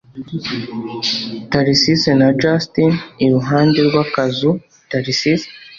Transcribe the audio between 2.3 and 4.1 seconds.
Justin iruhande rw